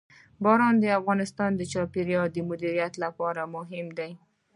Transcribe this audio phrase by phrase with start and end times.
[0.43, 4.11] باران د افغانستان د چاپیریال د مدیریت لپاره مهم دي.